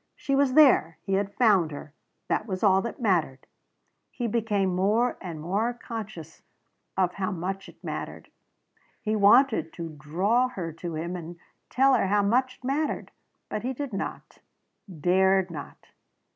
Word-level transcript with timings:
She 0.15 0.33
was 0.35 0.53
there. 0.53 0.97
He 1.03 1.13
had 1.13 1.35
found 1.35 1.69
her. 1.69 1.93
That 2.27 2.47
was 2.47 2.63
all 2.63 2.81
that 2.81 2.99
mattered. 2.99 3.45
He 4.09 4.25
became 4.25 4.73
more 4.73 5.15
and 5.21 5.39
more 5.39 5.73
conscious 5.75 6.41
of 6.97 7.13
how 7.13 7.29
much 7.31 7.69
it 7.69 7.83
mattered. 7.83 8.31
He 8.99 9.15
wanted 9.15 9.71
to 9.73 9.89
draw 9.95 10.47
her 10.47 10.73
to 10.73 10.95
him 10.95 11.15
and 11.15 11.37
tell 11.69 11.93
her 11.93 12.07
how 12.07 12.23
much 12.23 12.57
it 12.57 12.63
mattered. 12.63 13.11
But 13.47 13.61
he 13.61 13.73
did 13.73 13.93
not 13.93 14.39
dared 14.89 15.51
not. 15.51 15.89